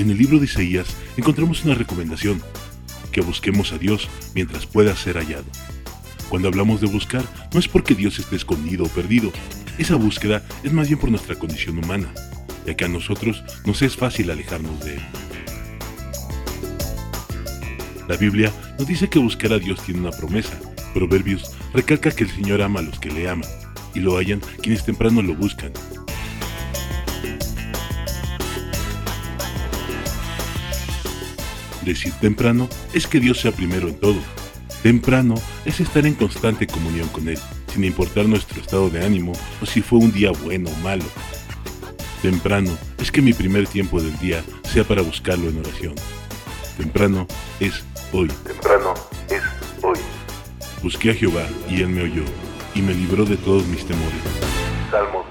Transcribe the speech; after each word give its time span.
En 0.00 0.08
el 0.08 0.16
libro 0.16 0.38
de 0.38 0.46
Isaías 0.46 0.86
encontramos 1.18 1.62
una 1.66 1.74
recomendación, 1.74 2.40
que 3.12 3.20
busquemos 3.20 3.74
a 3.74 3.76
Dios 3.76 4.08
mientras 4.34 4.64
pueda 4.64 4.96
ser 4.96 5.18
hallado. 5.18 5.44
Cuando 6.30 6.48
hablamos 6.48 6.80
de 6.80 6.86
buscar, 6.86 7.22
no 7.52 7.60
es 7.60 7.68
porque 7.68 7.94
Dios 7.94 8.18
esté 8.18 8.36
escondido 8.36 8.84
o 8.84 8.88
perdido, 8.88 9.30
esa 9.76 9.96
búsqueda 9.96 10.42
es 10.64 10.72
más 10.72 10.88
bien 10.88 10.98
por 10.98 11.10
nuestra 11.10 11.34
condición 11.34 11.76
humana, 11.76 12.10
ya 12.64 12.74
que 12.74 12.86
a 12.86 12.88
nosotros 12.88 13.44
nos 13.66 13.82
es 13.82 13.94
fácil 13.94 14.30
alejarnos 14.30 14.82
de 14.82 14.94
Él. 14.94 15.02
La 18.08 18.16
Biblia 18.16 18.50
nos 18.78 18.88
dice 18.88 19.10
que 19.10 19.18
buscar 19.18 19.52
a 19.52 19.58
Dios 19.58 19.82
tiene 19.84 20.00
una 20.00 20.12
promesa. 20.12 20.58
Proverbios 20.94 21.52
recalca 21.74 22.10
que 22.10 22.24
el 22.24 22.30
Señor 22.30 22.62
ama 22.62 22.80
a 22.80 22.84
los 22.84 22.98
que 22.98 23.10
le 23.10 23.28
aman, 23.28 23.48
y 23.94 24.00
lo 24.00 24.16
hallan 24.16 24.40
quienes 24.62 24.82
temprano 24.82 25.20
lo 25.20 25.34
buscan. 25.34 25.72
Decir 31.82 32.12
temprano 32.20 32.68
es 32.92 33.06
que 33.06 33.20
Dios 33.20 33.40
sea 33.40 33.52
primero 33.52 33.88
en 33.88 33.98
todo. 33.98 34.20
Temprano 34.82 35.34
es 35.64 35.80
estar 35.80 36.06
en 36.06 36.14
constante 36.14 36.66
comunión 36.66 37.08
con 37.08 37.28
Él, 37.28 37.38
sin 37.72 37.84
importar 37.84 38.26
nuestro 38.26 38.60
estado 38.60 38.90
de 38.90 39.04
ánimo 39.04 39.32
o 39.62 39.66
si 39.66 39.80
fue 39.80 39.98
un 39.98 40.12
día 40.12 40.30
bueno 40.30 40.70
o 40.70 40.76
malo. 40.82 41.04
Temprano 42.22 42.76
es 42.98 43.10
que 43.10 43.22
mi 43.22 43.32
primer 43.32 43.66
tiempo 43.66 44.00
del 44.00 44.18
día 44.18 44.42
sea 44.64 44.84
para 44.84 45.02
buscarlo 45.02 45.48
en 45.48 45.58
oración. 45.58 45.94
Temprano 46.76 47.26
es 47.60 47.82
hoy. 48.12 48.28
Temprano 48.44 48.94
es 49.28 49.42
hoy. 49.82 49.98
Busqué 50.82 51.10
a 51.10 51.14
Jehová 51.14 51.46
y 51.68 51.82
él 51.82 51.88
me 51.88 52.02
oyó 52.02 52.24
y 52.74 52.82
me 52.82 52.94
libró 52.94 53.24
de 53.24 53.36
todos 53.36 53.66
mis 53.66 53.86
temores. 53.86 54.20
Salmos 54.90 55.26